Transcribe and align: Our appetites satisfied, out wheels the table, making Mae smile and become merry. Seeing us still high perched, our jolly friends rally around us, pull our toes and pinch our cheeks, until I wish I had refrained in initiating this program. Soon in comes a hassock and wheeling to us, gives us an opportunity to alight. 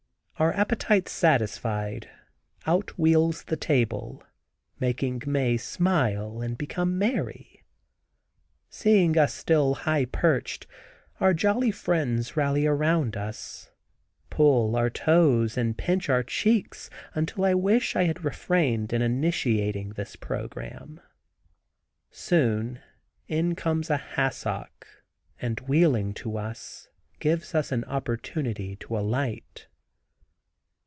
Our 0.37 0.53
appetites 0.53 1.11
satisfied, 1.11 2.09
out 2.65 2.97
wheels 2.97 3.43
the 3.43 3.55
table, 3.55 4.23
making 4.79 5.21
Mae 5.27 5.55
smile 5.57 6.41
and 6.41 6.57
become 6.57 6.97
merry. 6.97 7.63
Seeing 8.67 9.19
us 9.19 9.35
still 9.35 9.75
high 9.75 10.05
perched, 10.05 10.65
our 11.19 11.35
jolly 11.35 11.69
friends 11.69 12.35
rally 12.35 12.65
around 12.65 13.15
us, 13.15 13.69
pull 14.31 14.75
our 14.75 14.89
toes 14.89 15.59
and 15.59 15.77
pinch 15.77 16.09
our 16.09 16.23
cheeks, 16.23 16.89
until 17.13 17.45
I 17.45 17.53
wish 17.53 17.95
I 17.95 18.05
had 18.05 18.25
refrained 18.25 18.93
in 18.93 19.03
initiating 19.03 19.89
this 19.89 20.15
program. 20.15 20.99
Soon 22.09 22.79
in 23.27 23.53
comes 23.53 23.91
a 23.91 23.97
hassock 23.97 24.87
and 25.39 25.59
wheeling 25.59 26.15
to 26.15 26.35
us, 26.35 26.89
gives 27.19 27.53
us 27.53 27.71
an 27.71 27.83
opportunity 27.83 28.75
to 28.77 28.97
alight. 28.97 29.67